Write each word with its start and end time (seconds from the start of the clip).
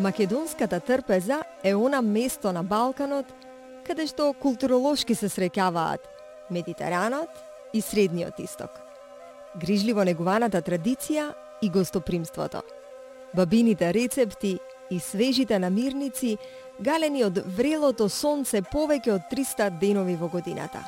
Македонската 0.00 0.80
трпеза 0.80 1.42
е 1.64 1.74
она 1.74 2.02
место 2.02 2.52
на 2.52 2.62
Балканот 2.64 3.26
каде 3.84 4.06
што 4.08 4.30
културолошки 4.32 5.12
се 5.14 5.28
среќаваат 5.28 6.00
Медитеранот 6.48 7.28
и 7.76 7.82
Средниот 7.84 8.40
исток. 8.40 8.70
Грижливо 9.60 10.04
негуваната 10.08 10.62
традиција 10.64 11.34
и 11.60 11.68
гостопримството. 11.68 12.62
Бабините 13.36 13.92
рецепти 13.92 14.56
и 14.90 15.00
свежите 15.00 15.58
намирници 15.58 16.38
галени 16.80 17.24
од 17.28 17.44
врелото 17.44 18.08
сонце 18.08 18.64
повеќе 18.64 19.18
од 19.20 19.28
300 19.28 19.70
денови 19.84 20.16
во 20.16 20.32
годината. 20.32 20.80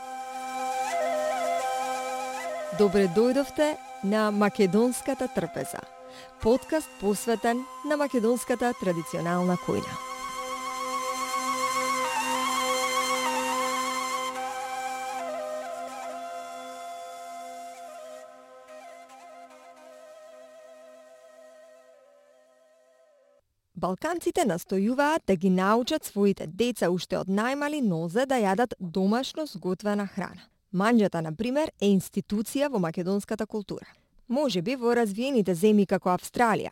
Добре 2.78 3.10
дојдовте 3.12 3.74
на 4.04 4.30
Македонската 4.30 5.28
трпеза– 5.28 5.84
подкаст 6.42 6.88
посветен 7.00 7.64
на 7.88 7.96
македонската 7.96 8.72
традиционална 8.80 9.56
којна. 9.66 10.12
Балканците 23.82 24.44
настојуваат 24.46 25.24
да 25.26 25.34
ги 25.36 25.50
научат 25.50 26.04
своите 26.04 26.46
деца 26.46 26.90
уште 26.90 27.16
од 27.18 27.26
најмали 27.26 27.80
нозе 27.82 28.26
да 28.30 28.38
јадат 28.38 28.76
домашно 28.78 29.46
сготвена 29.46 30.06
храна. 30.06 30.46
Манџата, 30.72 31.20
на 31.20 31.34
пример, 31.34 31.72
е 31.80 31.90
институција 31.90 32.70
во 32.70 32.78
македонската 32.78 33.46
култура. 33.46 33.86
Може 34.32 34.62
би 34.62 34.78
во 34.80 34.94
развиените 34.96 35.52
земји 35.52 35.84
како 35.84 36.08
Австралија, 36.08 36.70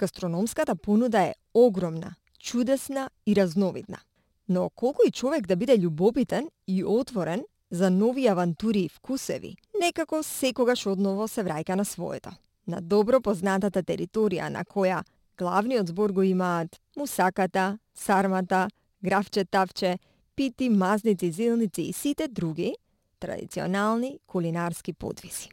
гастрономската 0.00 0.74
понуда 0.74 1.20
е 1.28 1.34
огромна, 1.54 2.16
чудесна 2.38 3.10
и 3.26 3.34
разновидна. 3.36 4.00
Но 4.48 4.70
колку 4.70 5.06
и 5.06 5.12
човек 5.12 5.46
да 5.46 5.56
биде 5.56 5.76
љубопитен 5.78 6.48
и 6.66 6.84
отворен 6.84 7.44
за 7.70 7.90
нови 7.90 8.26
авантури 8.26 8.80
и 8.80 8.88
вкусеви, 8.88 9.54
некако 9.80 10.22
секогаш 10.22 10.86
одново 10.86 11.28
се 11.28 11.44
враќа 11.46 11.76
на 11.78 11.84
своето. 11.84 12.30
На 12.66 12.80
добро 12.82 13.20
познатата 13.20 13.84
територија 13.86 14.48
на 14.48 14.64
која 14.64 15.04
главниот 15.38 15.94
збор 15.94 16.10
го 16.12 16.22
имаат 16.22 16.80
мусаката, 16.96 17.78
сармата, 17.94 18.66
графче 19.02 19.44
тавче, 19.44 19.98
пити, 20.36 20.68
мазници, 20.68 21.30
зилници 21.30 21.82
и 21.82 21.92
сите 21.92 22.28
други 22.28 22.74
традиционални 23.20 24.18
кулинарски 24.26 24.92
подвиси. 24.92 25.50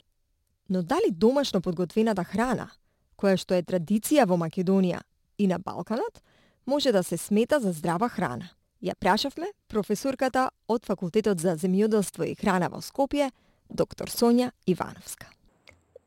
Но 0.69 0.83
дали 0.83 1.11
домашно 1.11 1.61
подготвената 1.61 2.23
храна, 2.23 2.69
која 3.17 3.37
што 3.37 3.55
е 3.55 3.63
традиција 3.63 4.25
во 4.27 4.37
Македонија 4.39 5.01
и 5.37 5.47
на 5.47 5.59
Балканот, 5.59 6.21
може 6.65 6.91
да 6.91 7.03
се 7.03 7.17
смета 7.17 7.59
за 7.59 7.71
здрава 7.71 8.09
храна? 8.09 8.49
Ја 8.83 8.95
прашавме 8.99 9.51
професорката 9.67 10.49
од 10.67 10.85
Факултетот 10.85 11.39
за 11.39 11.55
земјоделство 11.55 12.27
и 12.27 12.35
храна 12.35 12.67
во 12.69 12.81
Скопје, 12.83 13.31
доктор 13.69 14.09
Сонја 14.11 14.51
Ивановска. 14.67 15.27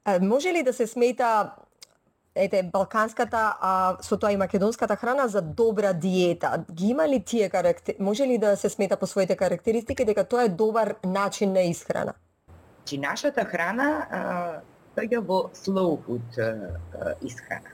А, 0.05 0.19
може 0.21 0.53
ли 0.53 0.63
да 0.63 0.73
се 0.73 0.87
смета 0.87 1.57
ете 2.37 2.63
балканската, 2.63 3.57
а 3.61 3.97
со 4.03 4.17
тоа 4.17 4.33
и 4.33 4.37
македонската 4.37 4.97
храна 4.97 5.29
за 5.29 5.43
добра 5.43 5.93
диета. 5.93 6.65
Ги 6.73 6.87
има 6.87 7.09
ли 7.09 7.25
тие 7.25 7.49
карактер... 7.49 7.97
може 8.01 8.27
ли 8.27 8.39
да 8.39 8.57
се 8.57 8.69
смета 8.69 8.97
по 8.97 9.07
своите 9.07 9.37
карактеристики 9.37 10.05
дека 10.05 10.25
тоа 10.29 10.45
е 10.45 10.49
добар 10.49 10.95
начин 11.05 11.53
на 11.53 11.61
исхрана? 11.61 12.15
Значи, 12.87 12.99
нашата 13.03 13.43
храна 13.43 14.63
тоѓа 14.95 15.19
во 15.27 15.51
slow 15.59 15.97
food 16.07 16.37
исхрана. 17.27 17.73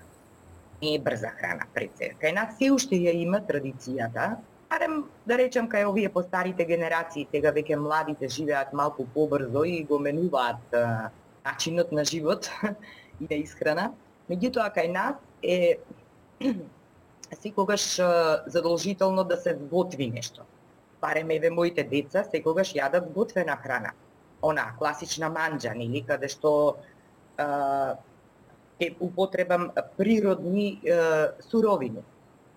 Не 0.80 0.94
е 0.94 1.00
брза 1.04 1.28
храна 1.36 1.66
пред 1.74 1.98
се. 2.00 2.14
Кај 2.16 2.32
нас 2.32 2.54
се 2.56 2.70
уште 2.72 2.96
ја 2.96 3.12
има 3.12 3.42
традицијата, 3.44 4.38
барем 4.70 4.94
да 5.28 5.36
речем 5.36 5.68
кај 5.68 5.84
овие 5.84 6.08
постарите 6.08 6.64
генерации, 6.64 7.26
сега 7.28 7.52
веќе 7.52 7.76
младите 7.76 8.24
живеат 8.24 8.72
малку 8.72 9.04
побрзо 9.04 9.64
и 9.68 9.84
го 9.84 9.98
менуваат 9.98 10.72
начинот 11.44 11.92
на 11.92 12.04
живот 12.04 12.48
и 13.20 13.28
на 13.28 13.36
исхрана. 13.36 13.92
Меѓутоа 14.30 14.72
кај 14.72 14.88
нас 14.96 15.20
е 15.42 15.76
секогаш 17.42 18.00
задолжително 18.46 19.24
да 19.24 19.36
се 19.36 19.52
готви 19.60 20.08
нешто. 20.08 20.48
Барем 21.02 21.30
еве 21.36 21.50
моите 21.50 21.84
деца 21.84 22.24
секогаш 22.24 22.72
јадат 22.72 23.12
готвена 23.12 23.58
храна 23.60 23.92
она 24.42 24.72
класична 24.78 25.30
манџа, 25.30 25.75
нели, 25.75 26.03
каде 26.06 26.28
што 26.28 26.76
а, 27.38 27.97
е 28.80 28.91
употребам 29.00 29.70
природни 29.97 30.80
а, 30.84 31.32
суровини. 31.50 32.03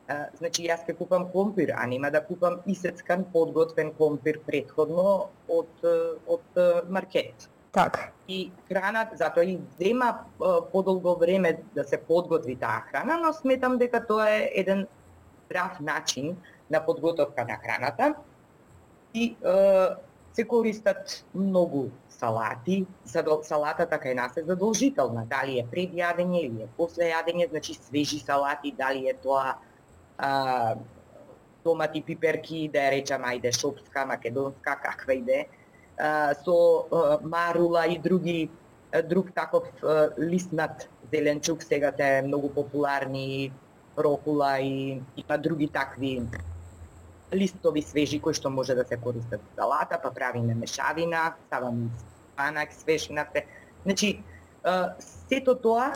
А, 0.07 0.29
значи, 0.37 0.67
јас 0.67 0.85
ке 0.85 0.93
купам 0.93 1.29
компир, 1.31 1.73
а 1.77 1.85
нема 1.87 2.11
да 2.11 2.21
купам 2.25 2.61
исецкан, 2.65 3.25
подготвен 3.33 3.93
компир 3.93 4.39
предходно 4.45 5.29
од, 5.47 5.85
од 6.27 6.63
маркет. 6.89 7.49
Така. 7.75 8.11
И 8.27 8.51
храна, 8.69 9.09
затоа 9.13 9.43
и 9.43 9.59
зема 9.79 10.25
подолго 10.71 11.15
време 11.19 11.57
да 11.75 11.83
се 11.83 11.97
подготви 11.97 12.55
таа 12.55 12.85
храна, 12.89 13.17
но 13.17 13.33
сметам 13.33 13.77
дека 13.77 13.99
тоа 14.07 14.29
е 14.31 14.51
еден 14.55 14.87
прав 15.49 15.79
начин 15.79 16.37
на 16.69 16.85
подготовка 16.85 17.45
на 17.45 17.57
храната. 17.57 18.15
И 19.13 19.35
се 20.35 20.43
користат 20.43 21.25
многу 21.33 21.89
салати. 22.09 22.85
Салатата 23.05 23.99
кај 23.99 24.15
нас 24.15 24.37
е 24.37 24.43
задолжителна. 24.43 25.25
Дали 25.29 25.59
е 25.59 25.67
пред 25.71 25.95
јадење 25.95 26.41
или 26.45 26.65
е 26.65 26.71
после 26.77 27.11
јадење, 27.11 27.49
значи 27.49 27.73
свежи 27.73 28.19
салати, 28.19 28.73
дали 28.77 29.07
е 29.09 29.13
тоа 29.13 29.55
а, 30.17 30.75
томати, 31.63 32.01
пиперки, 32.01 32.67
да 32.73 32.87
ја 32.87 32.91
речам, 32.97 33.23
ајде, 33.23 33.51
шопска, 33.55 34.05
македонска, 34.05 34.75
каква 34.83 35.13
иде, 35.13 35.45
да 35.47 35.65
а, 35.97 36.35
со 36.35 36.85
а, 36.91 37.19
марула 37.23 37.87
и 37.87 37.97
други 37.99 38.49
друг 39.09 39.33
таков 39.33 39.63
а, 39.83 40.09
лиснат 40.19 40.89
зеленчук, 41.11 41.63
сега 41.63 41.91
те 41.91 42.17
е 42.17 42.21
многу 42.21 42.49
популарни, 42.49 43.51
рокула 43.97 44.59
и 44.59 45.01
има 45.17 45.37
други 45.37 45.67
такви 45.67 46.21
листови 47.33 47.81
свежи 47.81 48.19
кои 48.19 48.33
што 48.33 48.49
може 48.49 48.75
да 48.75 48.85
се 48.85 48.97
користат 48.97 49.41
за 49.41 49.61
салата, 49.61 49.99
па 50.03 50.11
правиме 50.11 50.55
мешавина, 50.55 51.33
ставаме 51.47 51.89
спанак, 52.33 52.69
нафте. 53.09 53.45
Значи, 53.85 54.23
сето 54.99 55.55
тоа 55.55 55.93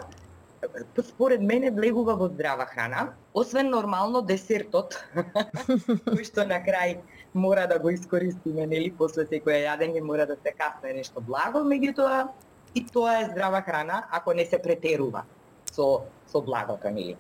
според 1.04 1.42
мене 1.42 1.72
влегува 1.72 2.16
во 2.16 2.28
здрава 2.28 2.66
храна, 2.66 3.14
освен 3.34 3.70
нормално 3.70 4.22
десертот, 4.22 4.98
кој 6.12 6.24
што 6.28 6.44
на 6.44 6.60
крај 6.60 7.00
мора 7.34 7.68
да 7.68 7.80
го 7.80 7.90
искористиме, 7.90 8.68
нели, 8.68 8.92
после 8.92 9.24
секоја 9.26 9.64
јадење 9.70 10.04
мора 10.04 10.26
да 10.28 10.36
се 10.36 10.52
касне 10.52 10.94
нешто 10.94 11.22
благо, 11.22 11.64
меѓутоа 11.64 12.28
и 12.76 12.86
тоа 12.86 13.22
е 13.22 13.30
здрава 13.32 13.62
храна 13.62 14.04
ако 14.12 14.34
не 14.34 14.46
се 14.46 14.60
претерува 14.60 15.24
со 15.72 16.04
со 16.28 16.42
благото, 16.42 16.92
нели. 16.92 17.16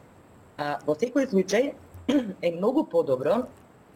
А, 0.57 0.77
во 0.85 0.93
секој 0.99 1.29
случај 1.31 1.73
е 2.47 2.51
многу 2.51 2.83
подобро 2.83 3.47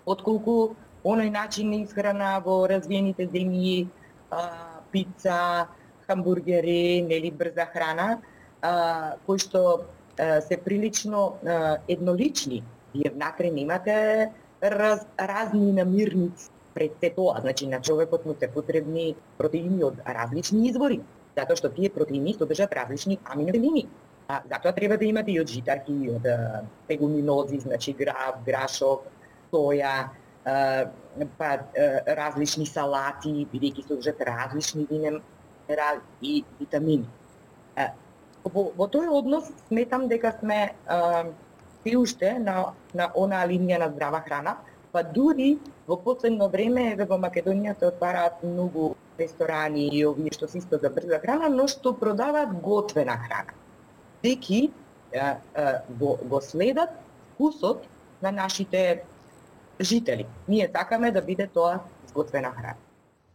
отколку 0.06 0.76
оној 1.04 1.30
начин 1.30 1.70
на 1.72 1.84
исхрана 1.84 2.40
во 2.46 2.64
развиените 2.68 3.28
земји, 3.28 3.88
пица, 4.92 5.68
хамбургери, 6.08 7.02
нели 7.02 7.32
брза 7.32 7.66
храна, 7.74 8.22
а, 8.62 9.16
кои 9.26 9.40
што 9.40 9.84
а, 10.18 10.42
се 10.42 10.58
прилично 10.58 11.40
а, 11.44 11.78
еднолични. 11.88 12.64
Вие 12.94 13.10
внатре 13.10 13.52
немате 13.52 14.30
раз, 14.62 15.06
разни 15.18 15.72
намирници 15.74 16.50
пред 16.74 16.98
се 17.02 17.10
тоа. 17.10 17.42
Значи, 17.42 17.68
на 17.68 17.82
човекот 17.82 18.26
му 18.26 18.36
се 18.40 18.48
потребни 18.48 19.16
протеини 19.38 19.84
од 19.84 20.00
различни 20.06 20.68
извори, 20.70 21.02
затоа 21.38 21.58
што 21.58 21.74
тие 21.74 21.90
протеини 21.90 22.38
содржат 22.38 22.74
различни 22.74 23.20
аминокиселини. 23.26 23.88
А, 24.28 24.42
затоа 24.50 24.72
треба 24.72 24.98
да 24.98 25.06
имате 25.06 25.34
и 25.34 25.42
од 25.42 25.50
житарки, 25.50 25.94
и 25.94 26.14
од 26.14 26.30
пегуминози, 26.88 27.60
значи 27.66 27.94
грав, 27.98 28.40
грашок, 28.46 29.10
соја, 29.54 30.10
э, 30.46 30.86
па 31.38 31.50
э, 31.54 32.02
различни 32.18 32.66
салати, 32.66 33.46
бидејќи 33.54 33.88
содржат 33.88 34.22
различни 34.22 34.88
минерали 34.90 36.02
и 36.22 36.44
витамини. 36.60 37.08
Во, 38.44 38.64
во 38.76 38.88
тој 38.92 39.08
однос 39.08 39.48
сметам 39.70 40.10
дека 40.12 40.34
сме 40.40 40.74
э, 40.74 41.32
се 41.84 41.98
уште 41.98 42.34
на, 42.40 42.74
на 42.94 43.12
онаа 43.16 43.48
линија 43.48 43.80
на 43.80 43.90
здрава 43.94 44.20
храна, 44.26 44.58
па 44.92 45.04
дури 45.04 45.58
во 45.88 45.98
последно 45.98 46.50
време 46.50 46.92
еве 46.92 47.08
во 47.08 47.18
Македонија 47.22 47.78
се 47.80 47.88
отвараат 47.94 48.44
многу 48.44 48.96
ресторани 49.20 49.88
и 49.94 50.04
овие 50.06 50.34
што 50.34 50.48
се 50.48 50.60
исто 50.60 50.80
за 50.82 50.90
брза 50.90 51.22
храна, 51.24 51.50
но 51.50 51.68
што 51.72 51.94
продаваат 51.94 52.52
готвена 52.62 53.16
храна. 53.26 53.56
Деки 54.24 54.72
го, 56.00 56.18
го 56.24 56.42
следат 56.42 56.90
вкусот 57.34 57.88
на 58.22 58.32
нашите 58.32 59.04
жители. 59.80 60.26
Ние 60.48 60.70
сакаме 60.76 61.12
да 61.12 61.22
биде 61.22 61.48
тоа 61.48 61.80
изготвена 62.06 62.52
храна. 62.52 62.76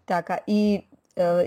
Така, 0.07 0.39
и 0.47 0.88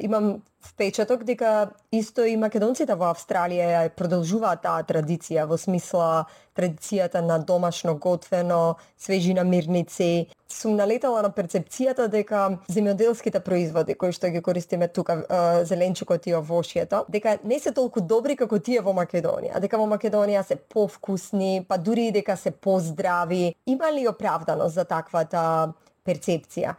имам 0.01 0.41
впечаток 0.61 1.23
дека 1.23 1.69
исто 1.91 2.25
и 2.25 2.35
македонците 2.37 2.93
во 2.95 3.09
Австралија 3.09 3.69
ја 3.71 3.81
продолжуваат 3.97 4.61
таа 4.61 4.83
традиција 4.85 5.47
во 5.49 5.57
смисла 5.57 6.25
традицијата 6.57 7.21
на 7.25 7.39
домашно 7.39 7.95
готвено, 7.95 8.75
свежи 8.97 9.33
намирници. 9.33 10.27
Сум 10.51 10.75
налетала 10.75 11.21
на 11.23 11.31
перцепцијата 11.31 12.07
дека 12.11 12.59
земјоделските 12.69 13.39
производи 13.39 13.95
кои 13.95 14.11
што 14.11 14.29
ги 14.29 14.41
користиме 14.41 14.87
тука, 14.87 15.23
зеленчукот 15.65 16.27
и 16.27 16.35
овошјето, 16.37 17.05
дека 17.09 17.37
не 17.43 17.59
се 17.59 17.71
толку 17.71 18.01
добри 18.01 18.35
како 18.35 18.59
тие 18.59 18.81
во 18.81 18.93
Македонија, 18.93 19.59
дека 19.63 19.79
во 19.79 19.87
Македонија 19.89 20.43
се 20.45 20.55
повкусни, 20.55 21.65
па 21.67 21.77
дури 21.77 22.09
и 22.11 22.15
дека 22.19 22.37
се 22.37 22.51
поздрави. 22.51 23.55
Има 23.65 23.91
ли 23.91 24.07
оправданост 24.07 24.75
за 24.75 24.85
таквата 24.85 25.73
перцепција? 26.05 26.75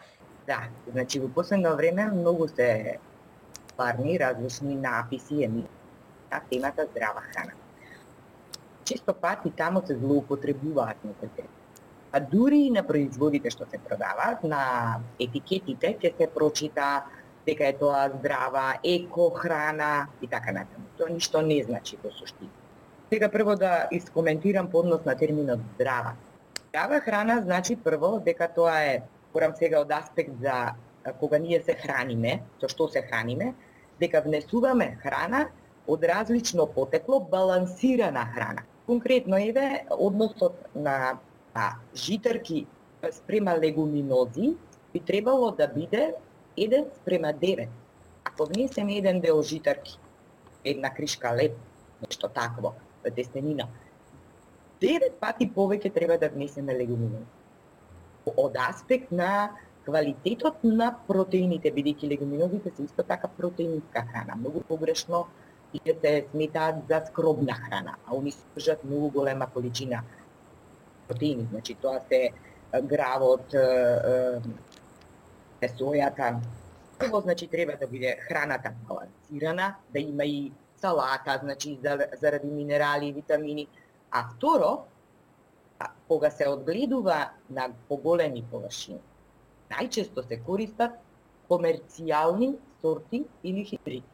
Да, 0.46 0.68
значи 0.92 1.20
во 1.20 1.28
последно 1.28 1.76
време 1.76 2.10
многу 2.10 2.48
се 2.48 2.98
парни 3.76 4.18
различни 4.18 4.74
написи 4.74 5.44
еми 5.44 5.64
на 6.32 6.40
темата 6.50 6.86
здрава 6.90 7.20
храна. 7.20 7.52
Често 8.84 9.14
пати 9.14 9.50
тамо 9.50 9.82
се 9.86 9.96
злоупотребуваат 9.96 11.04
некои 11.04 11.44
А 12.12 12.20
дури 12.20 12.58
и 12.58 12.70
на 12.70 12.82
производите 12.86 13.50
што 13.50 13.64
се 13.70 13.78
продаваат, 13.78 14.42
на 14.44 15.00
етикетите 15.20 15.96
ќе 15.96 16.10
се 16.16 16.26
прочита 16.26 17.04
дека 17.46 17.68
е 17.68 17.78
тоа 17.78 18.10
здрава, 18.18 18.74
еко 18.84 19.30
храна 19.30 20.08
и 20.20 20.28
така 20.28 20.52
натаму. 20.52 20.84
Тоа 20.98 21.08
ништо 21.08 21.40
не 21.42 21.62
значи 21.62 21.96
во 22.04 22.10
суштина. 22.10 22.50
Сега 23.08 23.28
прво 23.28 23.56
да 23.56 23.88
искоментирам 23.90 24.68
поднос 24.70 25.04
на 25.04 25.16
терминот 25.16 25.60
здрава. 25.74 26.12
Здрава 26.68 27.00
храна 27.00 27.40
значи 27.42 27.76
прво 27.76 28.18
дека 28.20 28.48
тоа 28.48 28.76
е 28.82 29.02
Порам 29.32 29.54
сега 29.56 29.80
од 29.80 29.92
аспект 29.92 30.40
за 30.40 30.74
кога 31.20 31.38
ние 31.38 31.60
се 31.60 31.74
храниме, 31.74 32.42
со 32.60 32.68
што 32.68 32.88
се 32.88 33.02
храниме, 33.02 33.54
дека 34.00 34.22
внесуваме 34.22 34.96
храна 35.02 35.46
од 35.86 36.04
различно 36.04 36.66
потекло, 36.66 37.20
балансирана 37.20 38.26
храна. 38.34 38.62
Конкретно 38.86 39.36
еве 39.36 39.84
односот 39.90 40.54
на 40.74 41.18
а, 41.54 41.72
житарки 41.94 42.66
спрема 43.10 43.56
легуминози 43.58 44.56
би 44.92 45.00
требало 45.00 45.50
да 45.50 45.68
биде 45.68 46.14
1 46.56 46.86
спрема 46.96 47.32
9. 47.34 47.68
Ако 48.24 48.46
внесеме 48.46 48.96
еден 48.96 49.20
дел 49.20 49.42
житарки, 49.42 49.98
една 50.64 50.90
кришка 50.90 51.34
леп, 51.34 51.56
нешто 52.06 52.28
такво, 52.28 52.74
тестенина, 53.16 53.68
9 54.80 55.12
пати 55.20 55.50
повеќе 55.50 55.94
треба 55.94 56.18
да 56.18 56.28
внесеме 56.28 56.74
легуминози 56.74 57.41
од 58.26 58.56
аспект 58.68 59.12
на 59.12 59.50
квалитетот 59.84 60.62
на 60.64 60.92
протеините, 61.06 61.72
бидејќи 61.74 62.10
легуминозите 62.14 62.70
се 62.70 62.82
исто 62.86 63.02
така 63.02 63.28
протеинска 63.28 64.04
храна. 64.10 64.36
Многу 64.38 64.60
погрешно 64.68 65.26
и 65.74 65.80
се 65.84 66.26
сметаат 66.30 66.74
за 66.88 67.02
скробна 67.06 67.54
храна, 67.54 67.96
а 68.06 68.14
они 68.14 68.32
содржат 68.32 68.84
многу 68.84 69.10
голема 69.10 69.46
количина 69.46 70.02
протеини. 71.08 71.48
Значи 71.50 71.74
тоа 71.74 72.00
се 72.08 72.30
гравот, 72.82 73.50
се 75.60 75.68
сојата. 75.78 76.40
Прво, 76.98 77.20
значи, 77.20 77.46
треба 77.48 77.72
да 77.80 77.86
биде 77.86 78.16
храната 78.28 78.70
балансирана, 78.88 79.74
да 79.92 79.98
има 80.00 80.24
и 80.24 80.52
салата, 80.76 81.38
значи, 81.42 81.78
заради 82.20 82.46
минерали 82.46 83.06
и 83.06 83.12
витамини. 83.12 83.68
А 84.10 84.24
второ, 84.36 84.84
кога 86.08 86.30
се 86.30 86.48
одгледува 86.48 87.30
на 87.50 87.68
поголеми 87.88 88.44
површини, 88.50 89.00
најчесто 89.70 90.24
се 90.28 90.38
користат 90.46 90.98
комерцијални 91.50 92.54
сорти 92.82 93.24
или 93.44 93.64
хибриди. 93.64 94.04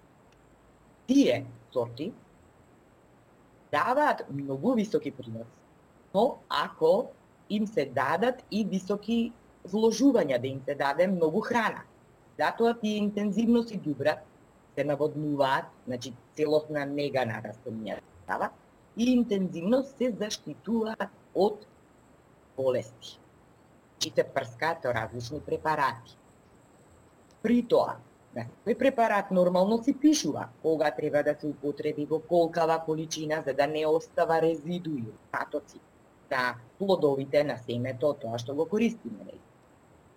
Тие 1.06 1.47
сорти 1.73 2.12
даваат 3.73 4.25
многу 4.31 4.75
високи 4.75 5.11
приноси, 5.11 5.61
но 6.15 6.38
ако 6.49 7.11
им 7.50 7.67
се 7.67 7.87
дадат 7.87 8.44
и 8.50 8.65
високи 8.65 9.32
вложувања, 9.69 10.41
да 10.41 10.47
им 10.47 10.61
се 10.65 10.75
даде 10.75 11.06
многу 11.06 11.41
храна. 11.41 11.82
Затоа 12.38 12.75
тие 12.81 12.97
интензивно 12.97 13.62
си 13.62 13.76
дубрат, 13.76 14.25
се 14.75 14.85
наводнуваат, 14.85 15.65
значи 15.87 16.12
целосна 16.37 16.87
нега 16.87 17.25
на 17.26 17.43
растенијата, 17.43 18.50
и 18.97 19.12
интензивно 19.12 19.82
се 19.82 20.11
заштитуваат 20.11 21.11
од 21.46 21.64
болести. 22.56 23.17
И 24.06 24.11
се 24.11 24.25
прскаат 24.35 24.85
различни 24.85 25.40
препарати. 25.46 26.17
При 27.43 27.62
тоа, 27.62 27.96
на 28.37 28.44
секој 28.46 28.79
препарат 28.79 29.31
нормално 29.35 29.79
се 29.82 29.94
пишува 30.02 30.49
кога 30.62 30.90
треба 30.94 31.23
да 31.23 31.35
се 31.40 31.46
употреби 31.46 32.06
во 32.06 32.19
колкава 32.19 32.79
количина 32.87 33.43
за 33.46 33.55
да 33.55 33.67
не 33.67 33.87
остава 33.87 34.40
резидуи, 34.43 35.05
патоци 35.32 35.81
на 36.31 36.55
плодовите 36.79 37.44
на 37.44 37.56
семето, 37.58 38.12
тоа 38.20 38.38
што 38.38 38.55
го 38.55 38.67
користиме. 38.67 39.38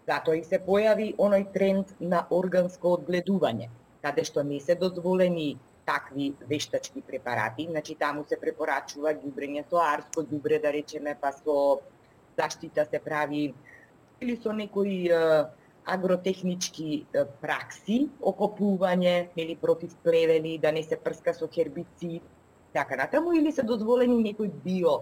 Затоа 0.09 0.37
и 0.37 0.43
се 0.43 0.59
појави 0.59 1.13
оној 1.15 1.45
тренд 1.53 1.93
на 1.99 2.25
органско 2.29 2.95
одгледување, 2.97 3.69
каде 4.01 4.25
што 4.27 4.43
не 4.43 4.59
се 4.59 4.75
дозволени 4.75 5.57
такви 5.85 6.33
вештачки 6.49 7.01
препарати, 7.01 7.67
значи 7.69 7.95
таму 7.95 8.23
се 8.29 8.37
препорачува 8.37 9.13
ѓубрење 9.13 9.63
со 9.69 9.81
арско 9.81 10.23
ѓубре, 10.23 10.61
да 10.61 10.71
речеме, 10.73 11.15
па 11.21 11.31
со 11.31 11.81
заштита 12.37 12.85
се 12.85 12.99
прави 12.99 13.53
или 14.21 14.37
со 14.37 14.53
некои 14.53 15.09
агротехнички 15.85 17.05
пракси, 17.41 18.09
окопување 18.21 19.29
или 19.35 19.55
против 19.55 19.95
плевели, 20.03 20.57
да 20.61 20.71
не 20.71 20.83
се 20.83 20.97
прска 20.97 21.33
со 21.33 21.47
хербицид, 21.47 22.21
така 22.73 22.95
натаму, 22.95 23.33
или 23.33 23.51
се 23.51 23.63
дозволени 23.63 24.21
некои 24.23 24.47
био 24.47 25.01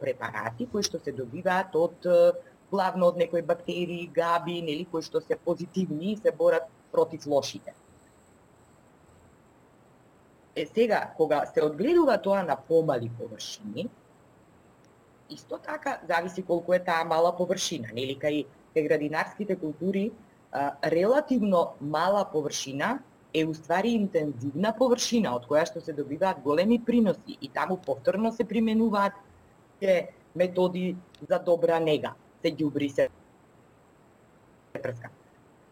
препарати 0.00 0.66
кои 0.66 0.82
што 0.82 0.98
се 0.98 1.12
добиваат 1.12 1.76
од 1.78 2.08
главно 2.72 3.12
од 3.12 3.16
некои 3.20 3.42
бактерии, 3.42 4.10
габи, 4.10 4.58
нели, 4.62 4.84
кои 4.90 5.02
што 5.02 5.20
се 5.20 5.36
позитивни 5.36 6.12
и 6.12 6.16
се 6.16 6.32
борат 6.32 6.66
против 6.90 7.26
лошите. 7.26 7.74
Е 10.56 10.66
сега, 10.66 11.12
кога 11.16 11.46
се 11.46 11.64
одгледува 11.64 12.18
тоа 12.22 12.42
на 12.42 12.56
помали 12.56 13.10
површини, 13.18 13.88
исто 15.30 15.58
така 15.58 16.00
зависи 16.08 16.42
колку 16.42 16.72
е 16.72 16.78
таа 16.78 17.04
мала 17.04 17.32
површина, 17.36 17.88
нели 17.94 18.18
кај 18.20 18.44
кај 18.74 18.88
градинарските 18.88 19.56
култури 19.56 20.10
а, 20.52 20.76
релативно 20.84 21.72
мала 21.80 22.24
површина 22.32 22.98
е 23.34 23.44
уствари 23.44 23.94
интензивна 23.96 24.74
површина 24.76 25.32
од 25.36 25.46
која 25.48 25.64
што 25.68 25.80
се 25.80 25.92
добиваат 25.96 26.42
големи 26.44 26.78
приноси 26.84 27.38
и 27.40 27.48
таму 27.48 27.76
повторно 27.76 28.32
се 28.32 28.44
применуваат 28.44 29.16
се 29.80 30.08
методи 30.36 30.96
за 31.28 31.38
добра 31.38 31.80
нега. 31.80 32.14
Се 32.42 32.52
ѓубри 32.52 32.88
се 32.88 33.08
прска. 34.72 35.10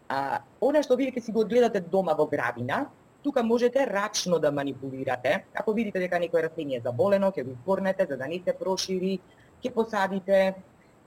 А, 0.09 0.41
она 0.61 0.81
што 0.83 0.97
вие 0.97 1.13
ќе 1.13 1.21
си 1.21 1.31
го 1.31 1.45
одгледате 1.45 1.81
дома 1.81 2.13
во 2.17 2.25
градина, 2.25 2.85
Тука 3.23 3.43
можете 3.43 3.87
рачно 3.87 4.39
да 4.39 4.51
манипулирате. 4.51 5.45
Ако 5.53 5.73
видите 5.73 5.99
дека 6.01 6.17
некој 6.17 6.47
растение 6.47 6.79
е 6.79 6.85
заболено, 6.85 7.29
ќе 7.29 7.45
го 7.45 7.53
испорнете 7.53 8.07
за 8.09 8.17
да 8.17 8.27
не 8.27 8.41
се 8.41 8.53
прошири, 8.57 9.19
ќе 9.61 9.73
посадите 9.73 10.39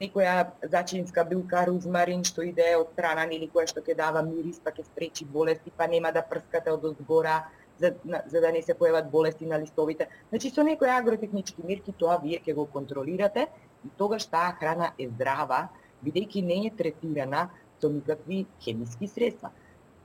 некоја 0.01 0.47
зачинска 0.71 1.25
билка, 1.27 1.65
рузмарин 1.67 2.25
што 2.27 2.43
иде 2.47 2.75
од 2.79 2.93
страна 2.95 3.27
или 3.31 3.51
која 3.51 3.67
што 3.71 3.83
ќе 3.83 3.97
дава 3.99 4.23
мирис, 4.23 4.61
па 4.63 4.71
ќе 4.71 4.87
спречи 4.87 5.27
болести, 5.27 5.73
па 5.77 5.87
нема 5.91 6.13
да 6.13 6.23
прскате 6.23 6.71
од 6.71 6.85
озгора 6.85 7.43
за, 7.79 7.95
за 8.05 8.41
да 8.41 8.53
не 8.53 8.63
се 8.63 8.75
појават 8.79 9.11
болести 9.11 9.47
на 9.47 9.59
листовите. 9.59 10.09
Значи 10.31 10.51
со 10.51 10.63
некои 10.63 10.91
агротехнички 10.91 11.67
мерки 11.67 11.93
тоа 11.99 12.19
вие 12.23 12.39
ќе 12.39 12.55
го 12.55 12.67
контролирате 12.67 13.49
и 13.85 13.91
тогаш 13.99 14.27
таа 14.31 14.55
храна 14.59 14.93
е 14.99 15.09
здрава, 15.11 15.69
бидејќи 16.05 16.47
не 16.47 16.67
е 16.69 16.75
третирана 16.79 17.49
со 17.81 17.91
никакви 17.91 18.45
хемиски 18.63 19.09
средства. 19.09 19.51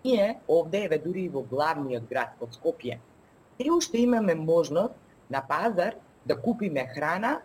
Ние 0.06 0.40
овде, 0.48 0.84
еве 0.86 0.98
дури 0.98 1.26
и 1.28 1.30
во 1.30 1.44
главниот 1.44 2.08
град 2.10 2.40
од 2.42 2.56
Скопје, 2.56 3.00
се 3.60 3.72
уште 3.72 4.00
имаме 4.00 4.36
можност 4.36 4.96
на 5.30 5.42
пазар 5.48 5.96
да 6.26 6.38
купиме 6.40 6.86
храна 6.94 7.40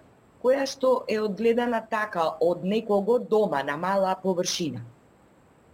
која 0.45 0.67
што 0.69 1.05
е 1.09 1.19
одгледана 1.25 1.81
така 1.91 2.37
од 2.41 2.65
некого 2.65 3.19
дома 3.19 3.63
на 3.65 3.77
мала 3.77 4.15
површина. 4.23 4.85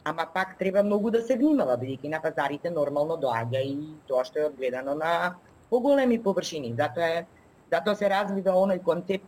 Ама 0.04 0.26
пак 0.34 0.56
треба 0.58 0.82
многу 0.82 1.10
да 1.10 1.20
се 1.22 1.36
внимава, 1.36 1.76
бидејќи 1.76 2.08
на 2.08 2.22
пазарите 2.22 2.70
нормално 2.70 3.18
доаѓа 3.20 3.60
и 3.66 3.76
тоа 4.08 4.24
што 4.24 4.40
е 4.40 4.48
одгледано 4.48 4.94
на 4.94 5.34
поголеми 5.70 6.22
површини. 6.22 6.72
Затоа 6.78 7.08
е 7.18 7.26
затоа 7.70 7.94
се 7.94 8.08
развива 8.10 8.54
оној 8.56 8.80
концепт 8.82 9.26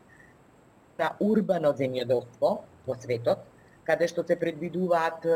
на 0.98 1.12
урбано 1.20 1.74
земјоделство 1.76 2.52
во 2.86 2.94
светот, 2.98 3.44
каде 3.84 4.08
што 4.08 4.24
се 4.26 4.38
предвидуваат 4.38 5.26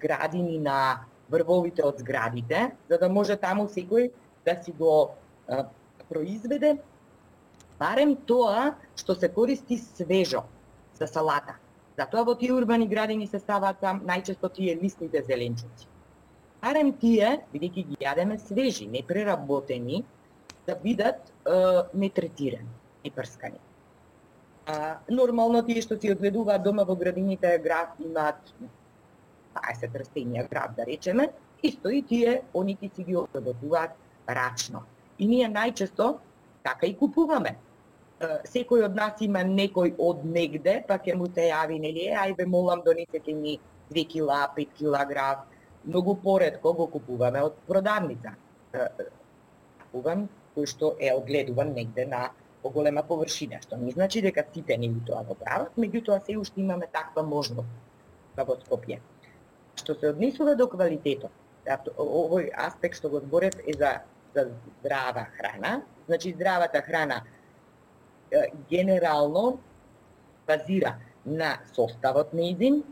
градини 0.00 0.58
на 0.58 1.04
врвовите 1.34 1.84
од 1.84 1.98
зградите, 1.98 2.70
за 2.88 2.98
да 2.98 3.10
може 3.10 3.36
таму 3.36 3.66
секој 3.68 4.10
да 4.46 4.56
си 4.62 4.72
го 4.78 5.14
а, 5.48 5.66
произведе 6.08 6.76
барем 7.78 8.16
тоа 8.16 8.74
што 8.96 9.14
се 9.18 9.28
користи 9.28 9.78
свежо 9.78 10.44
за 10.94 11.06
салата. 11.10 11.58
Затоа 11.98 12.24
во 12.26 12.34
тие 12.38 12.54
урбани 12.54 12.86
градини 12.90 13.26
се 13.26 13.38
ставаат 13.38 13.80
там 13.80 14.02
најчесто 14.06 14.50
тие 14.52 14.78
листните 14.82 15.22
зеленчуци. 15.22 15.86
барем 16.64 16.92
тие, 16.96 17.44
бидејќи 17.52 17.82
ги 17.88 17.96
јадеме 18.00 18.38
свежи, 18.40 18.86
не 18.88 19.02
преработени, 19.02 20.04
да 20.66 20.74
бидат 20.74 21.20
е, 21.44 21.82
нетретирани, 21.94 22.70
непрскани. 23.04 23.60
А, 24.66 24.96
нормално 25.10 25.60
тие 25.62 25.82
што 25.84 25.98
си 26.00 26.10
одведуваат 26.14 26.62
дома 26.64 26.86
во 26.88 26.96
градините 26.96 27.58
град 27.58 28.00
имаат 28.00 28.40
20 29.54 29.98
растенија 30.00 30.48
град 30.50 30.76
да 30.76 30.86
речеме, 30.86 31.28
исто 31.62 31.88
и 31.88 32.02
тие 32.02 32.42
они 32.54 32.76
ки 32.76 32.90
си 32.94 33.04
ги 33.04 33.16
обработуваат 33.16 33.90
рачно. 34.28 34.82
И 35.18 35.26
ние 35.26 35.48
најчесто 35.48 36.18
така 36.64 36.86
и 36.86 36.96
купуваме. 36.96 37.56
Секој 38.48 38.84
од 38.86 38.94
нас 38.96 39.20
има 39.20 39.42
некој 39.44 39.94
од 39.98 40.24
негде, 40.24 40.82
па 40.88 40.98
ќе 40.98 41.16
му 41.18 41.26
се 41.26 41.50
јави, 41.50 41.80
нели, 41.80 42.08
ајде 42.14 42.46
молам 42.46 42.82
донесете 42.84 43.34
ми 43.34 43.58
2 43.90 44.06
кила, 44.08 44.46
5 44.56 44.78
килограм. 44.78 45.44
Многу 45.84 46.14
поредко 46.16 46.72
го 46.72 46.86
купуваме 46.86 47.42
од 47.42 47.58
продавница. 47.68 48.32
Купувам 49.82 50.28
кој 50.56 50.66
што 50.70 50.94
е 51.00 51.12
огледуван 51.12 51.74
негде 51.74 52.06
на 52.06 52.30
поголема 52.62 53.02
површина, 53.02 53.60
што 53.60 53.76
не 53.76 53.92
значи 53.92 54.22
дека 54.24 54.44
сите 54.54 54.76
ни 54.80 54.88
тоа 55.06 55.24
го 55.28 55.34
прават, 55.34 55.74
меѓутоа 55.76 56.22
се 56.24 56.38
уште 56.40 56.62
имаме 56.62 56.86
таква 56.92 57.22
можност 57.22 57.68
да 58.36 58.44
во 58.44 58.56
Скопје. 58.62 59.00
Што 59.80 59.94
се 59.98 60.10
однесува 60.14 60.54
до 60.54 60.68
квалитетот, 60.70 61.32
овој 61.98 62.50
аспект 62.66 62.98
што 63.00 63.10
го 63.10 63.20
зборев 63.24 63.56
е 63.66 63.74
за, 63.78 63.92
за 64.34 64.48
здрава 64.80 65.26
храна, 65.38 65.82
значи 66.06 66.32
здравата 66.32 66.82
храна 66.82 67.22
е, 68.30 68.50
генерално 68.70 69.58
базира 70.46 70.96
на 71.26 71.56
составот 71.72 72.34
нејзин, 72.36 72.82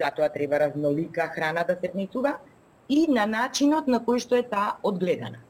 затоа 0.00 0.28
треба 0.28 0.60
разнолика 0.60 1.28
храна 1.34 1.64
да 1.64 1.76
се 1.80 1.90
внесува 1.92 2.38
и 2.88 3.06
на 3.10 3.26
начинот 3.26 3.88
на 3.88 4.00
кој 4.00 4.22
што 4.22 4.38
е 4.38 4.46
таа 4.46 4.78
одгледана. 4.82 5.42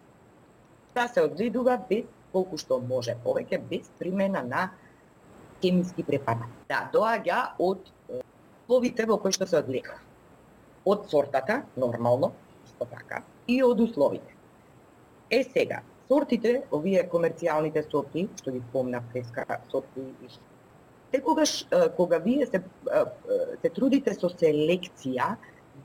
Таа 0.95 1.09
се 1.13 1.27
одгледува 1.27 1.77
без 1.89 2.09
колку 2.33 2.57
што 2.59 2.81
може 2.81 3.17
повеќе 3.25 3.61
без 3.71 3.91
примена 3.99 4.43
на 4.43 4.71
хемиски 5.61 6.05
препарати. 6.05 6.53
Да, 6.69 6.87
доаѓа 6.93 7.39
од 7.59 7.93
словите 8.67 9.07
во 9.07 9.19
кои 9.21 9.33
што 9.33 9.47
се 9.47 9.61
одгледува. 9.61 10.01
Од 10.87 11.09
сортата, 11.11 11.63
нормално, 11.77 12.33
исто 12.67 12.87
така, 12.87 13.23
и 13.49 13.63
од 13.65 13.81
условите. 13.81 14.35
Е 15.31 15.43
сега, 15.45 15.81
сортите, 16.09 16.63
овие 16.73 17.03
комерцијалните 17.11 17.83
сорти, 17.91 18.29
што 18.39 18.55
ги 18.55 18.63
спомнав 18.69 19.07
преска 19.13 19.59
сорти 19.71 20.07
и 20.23 20.31
секогаш 21.11 21.67
кога 21.97 22.19
вие 22.19 22.47
се 22.47 22.63
се 23.63 23.71
трудите 23.71 24.15
со 24.15 24.31
селекција 24.31 25.37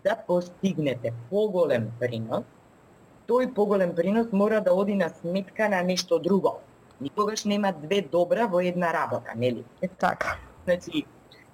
да 0.04 0.16
постигнете 0.28 1.14
поголем 1.30 1.92
принос, 2.00 2.46
тој 3.30 3.54
поголем 3.54 3.96
принос 3.96 4.32
мора 4.32 4.62
да 4.62 4.74
оди 4.74 4.96
на 4.96 5.10
сметка 5.10 5.70
на 5.70 5.82
нешто 5.84 6.20
друго. 6.20 6.60
Никогаш 7.02 7.46
нема 7.46 7.74
две 7.74 8.02
добра 8.02 8.48
во 8.48 8.62
една 8.62 8.94
работа, 8.94 9.34
нели? 9.36 9.64
Така. 9.98 10.38
Значи, 10.66 11.06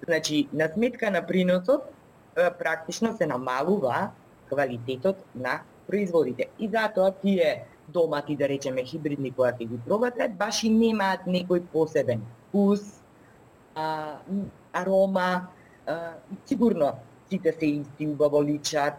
значи 0.06 0.48
на 0.52 0.68
сметка 0.68 1.10
на 1.10 1.26
приносот 1.26 1.82
практично 2.58 3.16
се 3.16 3.26
намалува 3.26 4.10
квалитетот 4.48 5.16
на 5.34 5.60
производите. 5.86 6.48
И 6.58 6.68
затоа 6.68 7.12
тие 7.12 7.64
домати, 7.88 8.36
да 8.36 8.48
речеме, 8.48 8.84
хибридни 8.84 9.32
кои 9.32 9.52
ќе 9.52 9.68
ги 9.68 9.78
пробате, 9.86 10.28
баш 10.28 10.62
и 10.64 10.70
немаат 10.70 11.26
некој 11.26 11.64
посебен 11.72 12.22
вкус, 12.48 13.00
а, 13.74 14.18
арома, 14.72 15.48
а, 15.86 16.14
сигурно 16.46 16.92
сите 17.28 17.52
се 17.52 17.66
исти, 17.66 18.06
убаво 18.06 18.42
личат, 18.44 18.94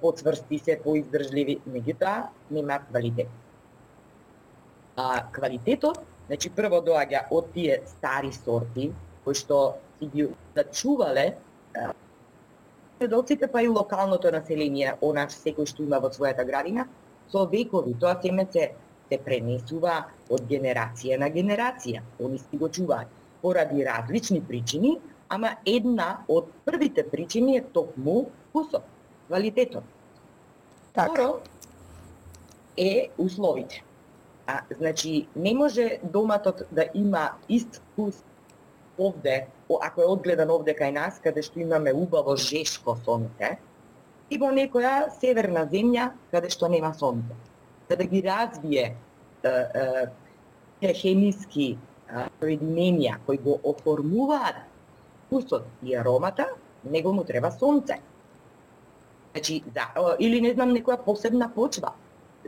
поцврсти 0.00 0.58
се, 0.58 0.78
поиздржливи, 0.82 1.60
меѓутоа 1.70 2.30
нема 2.50 2.80
квалитет. 2.88 3.28
А 4.96 5.26
квалитетот, 5.32 6.00
значи 6.26 6.50
прво 6.50 6.80
доаѓа 6.82 7.28
од 7.30 7.52
тие 7.54 7.80
стари 7.86 8.32
сорти 8.34 8.90
кои 9.24 9.34
што 9.34 9.60
си 9.98 10.10
ги 10.10 10.26
зачувале 10.56 11.36
седоците 13.00 13.48
па 13.48 13.62
и 13.62 13.68
локалното 13.68 14.30
население, 14.30 14.94
онаш 15.00 15.32
секој 15.40 15.66
што 15.66 15.82
има 15.82 16.00
во 16.04 16.12
својата 16.12 16.44
градина, 16.44 16.84
со 17.32 17.46
векови 17.48 17.94
тоа 18.00 18.18
семе 18.22 18.46
се 18.52 18.72
се 19.10 19.18
пренесува 19.18 19.96
од 20.30 20.44
генерација 20.50 21.18
на 21.18 21.28
генерација. 21.34 22.02
Они 22.22 22.38
си 22.38 22.58
го 22.58 22.68
чуваат 22.68 23.08
поради 23.42 23.84
различни 23.84 24.40
причини, 24.40 24.98
ама 25.28 25.56
една 25.66 26.24
од 26.28 26.50
првите 26.64 27.02
причини 27.10 27.56
е 27.56 27.64
токму 27.74 28.30
вкусот 28.48 28.84
квалитетот. 29.26 29.84
Така. 30.94 31.12
Второ 31.12 31.40
е 32.76 33.08
условите. 33.18 33.84
А, 34.46 34.60
значи, 34.78 35.26
не 35.36 35.54
може 35.54 35.98
доматот 36.02 36.62
да 36.72 36.86
има 36.94 37.30
ист 37.48 37.82
вкус 37.92 38.24
овде, 39.00 39.46
ако 39.80 40.02
е 40.02 40.06
одгледан 40.12 40.50
овде 40.50 40.74
кај 40.76 40.92
нас, 40.92 41.20
каде 41.24 41.42
што 41.42 41.60
имаме 41.60 41.92
убаво 41.92 42.36
жешко 42.36 42.96
сонце, 43.04 43.56
и 44.30 44.38
во 44.38 44.50
некоја 44.54 45.10
северна 45.20 45.66
земја, 45.66 46.10
каде 46.30 46.50
што 46.50 46.68
нема 46.68 46.92
сонце. 46.94 47.34
За 47.88 47.96
да 47.96 48.04
ги 48.04 48.22
развие 48.22 48.94
те 49.42 50.92
хемиски 50.94 51.78
соединенија 52.40 53.18
кои 53.26 53.38
го 53.38 53.58
оформуваат 53.64 54.62
вкусот 55.26 55.66
и 55.82 55.96
аромата, 55.96 56.46
него 56.84 57.12
му 57.12 57.24
треба 57.24 57.50
сонце. 57.50 57.98
Значи, 59.32 59.62
да, 59.74 59.90
или 60.18 60.40
не 60.40 60.54
знам, 60.54 60.74
некоја 60.74 60.98
посебна 61.04 61.50
почва. 61.54 61.92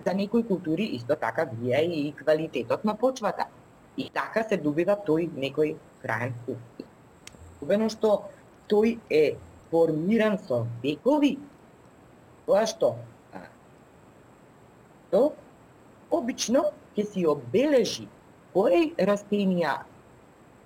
За 0.07 0.15
некои 0.15 0.43
култури 0.43 0.85
исто 0.97 1.17
така 1.17 1.45
вие 1.53 1.83
и 1.85 2.13
квалитетот 2.13 2.85
на 2.85 2.97
почвата. 2.97 3.47
И 3.97 4.11
така 4.11 4.43
се 4.43 4.57
добива 4.57 4.97
тој 4.97 5.29
некој 5.31 5.77
краен 6.03 6.35
вкус. 6.43 6.87
Убено 7.63 7.89
што 7.93 8.13
тој 8.71 8.99
е 9.11 9.25
формиран 9.71 10.39
со 10.49 10.65
векови, 10.83 11.37
тоа 12.47 12.67
што 12.67 12.97
то 15.13 15.23
обично 16.11 16.65
ќе 16.97 17.07
си 17.13 17.27
обележи 17.29 18.09
кои 18.53 18.93
растенија 18.99 19.79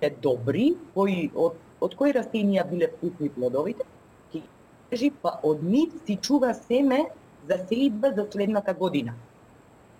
е 0.00 0.10
добри, 0.22 0.72
кои 0.94 1.28
од, 1.34 1.58
од 1.80 1.94
кои 1.98 2.14
растенија 2.14 2.66
биле 2.70 2.90
вкусни 2.94 3.30
плодовите, 3.34 3.84
кажи, 4.90 5.10
па 5.22 5.36
од 5.42 5.62
нив 5.62 5.94
си 6.06 6.18
чува 6.22 6.52
семе 6.54 7.06
за 7.48 7.58
сеидба 7.68 8.12
за 8.14 8.26
следната 8.32 8.74
година. 8.74 9.14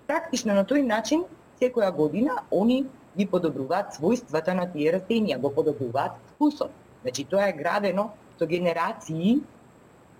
Практично 0.06 0.54
на 0.54 0.62
тој 0.66 0.86
начин, 0.86 1.24
секоја 1.60 1.90
година, 1.94 2.42
они 2.50 2.84
ги 3.16 3.26
подобруваат 3.26 3.96
својствата 3.96 4.54
на 4.54 4.66
тие 4.72 4.92
растенија, 4.92 5.40
го 5.40 5.50
подобруваат 5.50 6.18
вкусот. 6.34 6.70
Значи, 7.02 7.24
тоа 7.24 7.48
е 7.48 7.56
градено 7.56 8.10
со 8.38 8.46
генерации, 8.46 9.40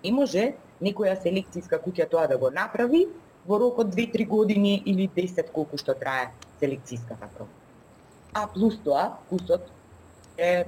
и 0.03 0.11
може 0.11 0.53
некоја 0.81 1.15
селекцијска 1.21 1.79
куќа 1.83 2.07
тоа 2.09 2.27
да 2.27 2.37
го 2.37 2.49
направи 2.53 3.05
во 3.47 3.59
рок 3.61 3.79
од 3.83 3.93
2-3 3.95 4.27
години 4.27 4.81
или 4.85 5.07
10 5.15 5.51
колку 5.53 5.77
што 5.77 5.95
трае 5.97 6.29
селекцијската 6.61 7.29
проба. 7.35 7.51
А 8.33 8.47
плюс 8.47 8.77
тоа, 8.83 9.17
вкусот 9.25 9.69
е 10.37 10.65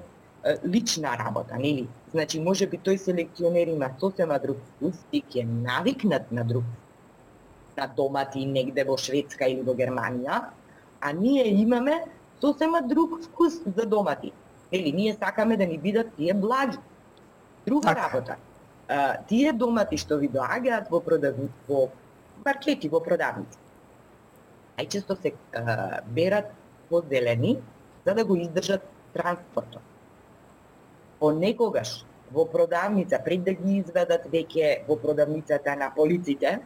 лична 0.65 1.17
работа, 1.17 1.57
нели? 1.57 1.87
Значи, 2.11 2.39
може 2.39 2.67
би 2.67 2.77
тој 2.77 2.97
селекционер 2.97 3.67
има 3.67 3.91
сосема 3.99 4.39
друг 4.39 4.57
вкус 4.75 4.95
и 5.11 5.21
ќе 5.21 5.45
навикнат 5.45 6.31
на 6.31 6.43
друг 6.43 6.63
на 7.77 7.87
домати 7.87 8.45
негде 8.45 8.83
во 8.83 8.97
Шведска 8.97 9.47
или 9.47 9.61
во 9.61 9.75
Германија, 9.75 10.39
а 11.01 11.11
ние 11.13 11.45
имаме 11.61 12.01
сосема 12.41 12.81
друг 12.81 13.23
вкус 13.23 13.53
за 13.65 13.85
домати. 13.85 14.31
Или 14.71 14.91
ние 14.91 15.13
сакаме 15.13 15.57
да 15.57 15.65
ни 15.67 15.77
бидат 15.77 16.13
тие 16.17 16.33
благи. 16.33 16.77
Друга 17.67 17.87
така. 17.87 18.07
работа. 18.07 18.35
А, 18.87 19.17
тие 19.27 19.53
домати 19.53 19.97
што 19.97 20.17
ви 20.17 20.29
доаѓаат 20.29 20.89
во 20.89 21.01
продавни, 21.01 21.49
во 21.67 21.89
маркети, 22.45 22.89
во 22.89 23.03
продавници, 23.05 23.59
најчесто 24.79 25.13
се 25.21 25.35
а, 25.53 26.01
берат 26.09 26.49
поделени 26.89 27.59
за 28.05 28.15
да 28.17 28.25
го 28.25 28.35
издржат 28.35 28.81
транспортот 29.13 29.85
понекогаш 31.19 32.05
во 32.31 32.45
продавница, 32.45 33.19
пред 33.25 33.43
да 33.43 33.53
ги 33.53 33.79
изведат 33.81 34.27
веќе 34.31 34.85
во 34.87 34.95
продавницата 34.95 35.75
на 35.75 35.91
полиците, 35.95 36.59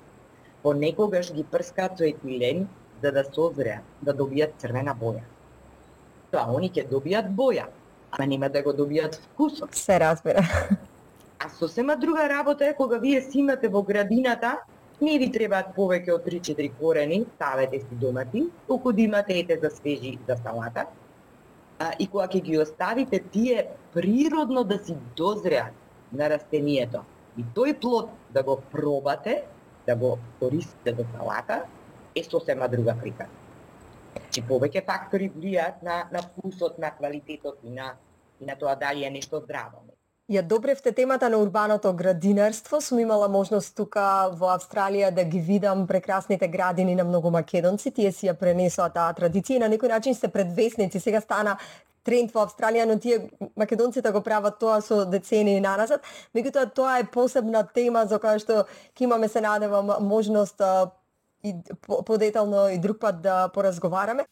понекогаш 0.64 1.32
ги 1.34 1.44
прскаат 1.44 1.98
со 1.98 2.08
етилен 2.08 2.68
за 3.02 3.12
да 3.12 3.24
созреат, 3.24 3.84
да 4.02 4.14
добијат 4.14 4.60
црвена 4.60 4.96
боја. 4.96 5.24
Тоа, 6.34 6.50
они 6.58 6.72
ќе 6.74 6.88
добијат 6.90 7.30
боја, 7.38 7.68
ама 8.12 8.26
нема 8.26 8.50
да 8.50 8.64
го 8.66 8.74
добијат 8.74 9.20
вкусот. 9.22 9.76
Се 9.78 10.00
разбира. 10.02 10.42
А 11.44 11.50
сосема 11.50 11.96
друга 11.96 12.28
работа 12.30 12.66
е 12.66 12.76
кога 12.76 12.98
вие 12.98 13.22
си 13.22 13.40
имате 13.40 13.70
во 13.70 13.84
градината, 13.84 14.58
не 15.02 15.18
ви 15.20 15.30
требаат 15.32 15.74
повеќе 15.76 16.14
од 16.16 16.26
3-4 16.26 16.70
корени, 16.80 17.24
ставете 17.36 17.80
си 17.84 18.00
домати, 18.02 18.46
толку 18.68 18.94
да 18.94 19.02
имате 19.02 19.40
ете 19.40 19.60
за 19.62 19.70
свежи 19.70 20.18
за 20.28 20.38
салата, 20.42 20.86
а, 21.80 21.92
и 22.00 22.08
кога 22.08 22.28
ќе 22.28 22.42
ги 22.42 22.58
оставите 22.58 23.20
тие 23.20 23.68
природно 23.94 24.64
да 24.64 24.80
си 24.80 24.96
дозреат 25.18 25.76
на 26.14 26.30
растението, 26.30 27.04
И 27.38 27.44
тој 27.56 27.74
плод 27.82 28.12
да 28.30 28.44
го 28.46 28.60
пробате, 28.72 29.44
да 29.88 29.96
го 29.96 30.18
користите 30.40 30.94
до 30.94 31.06
салата, 31.18 31.64
е 32.16 32.24
сосема 32.24 32.68
друга 32.70 32.94
прика. 33.02 33.26
Значи 34.34 34.50
повеќе 34.50 34.82
фактори 34.82 35.28
влијат 35.30 35.84
на 35.86 36.08
на 36.12 36.22
вкусот, 36.22 36.80
на 36.80 36.90
квалитетот 36.90 37.60
и 37.64 37.70
на 37.70 37.94
и 38.42 38.46
на 38.46 38.56
тоа 38.56 38.76
дали 38.76 39.06
е 39.06 39.10
нешто 39.10 39.40
здраво. 39.40 39.84
Ја 40.32 40.42
добревте 40.42 40.92
темата 40.92 41.30
на 41.30 41.38
урбаното 41.38 41.94
градинарство. 41.94 42.82
Сум 42.82 43.00
имала 43.00 43.28
можност 43.30 43.76
тука 43.76 44.32
во 44.34 44.50
Австралија 44.56 45.12
да 45.12 45.24
ги 45.24 45.40
видам 45.40 45.86
прекрасните 45.88 46.48
градини 46.48 46.96
на 46.96 47.04
многу 47.04 47.30
македонци. 47.30 47.92
Тие 47.92 48.12
си 48.12 48.28
ја 48.28 48.34
пренесоа 48.34 48.90
таа 48.90 49.14
традиција 49.14 49.56
и 49.56 49.60
на 49.60 49.70
некој 49.70 49.90
начин 49.90 50.16
сте 50.16 50.28
предвесници. 50.28 51.00
Сега 51.00 51.22
стана 51.22 51.58
тренд 52.04 52.34
во 52.34 52.48
Австралија, 52.48 52.86
но 52.90 52.98
тие 53.00 53.30
македонците 53.56 54.12
го 54.12 54.22
прават 54.22 54.58
тоа 54.60 54.82
со 54.82 55.06
децени 55.06 55.60
наназад. 55.60 56.02
Меѓутоа 56.34 56.74
тоа 56.74 56.98
е 57.00 57.06
посебна 57.06 57.68
тема 57.68 58.08
за 58.10 58.18
која 58.18 58.42
што 58.42 58.66
ќе 58.98 59.06
имаме 59.06 59.28
се 59.28 59.42
надевам 59.42 59.94
можност 60.02 60.58
и 61.44 61.56
подетално 62.06 62.70
и 62.70 62.80
друг 62.80 63.00
пат 63.00 63.22
да 63.22 63.50
поразговараме. 63.54 64.26